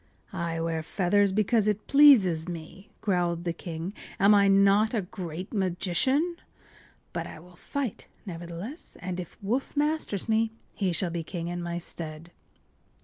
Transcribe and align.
”“I 0.33 0.59
wear 0.59 0.81
feathers 0.81 1.31
because 1.31 1.67
it 1.67 1.85
pleases 1.85 2.49
me,” 2.49 2.89
growled 3.01 3.43
the 3.43 3.53
king. 3.53 3.93
“Am 4.19 4.33
I 4.33 4.47
not 4.47 4.95
a 4.95 5.03
great 5.03 5.53
magician? 5.53 6.37
But 7.13 7.27
I 7.27 7.37
will 7.39 7.55
fight, 7.55 8.07
nevertheless, 8.25 8.97
and 8.99 9.19
if 9.19 9.37
Woof 9.43 9.77
masters 9.77 10.27
me 10.27 10.53
he 10.73 10.91
shall 10.91 11.11
be 11.11 11.21
king 11.21 11.49
in 11.49 11.61
my 11.61 11.77
stead. 11.77 12.31